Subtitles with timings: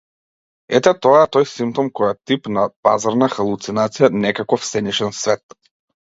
[0.77, 5.45] Ете тоа е тој симптом кој е тип на пазарна халуцинација, некаков сенишен свет.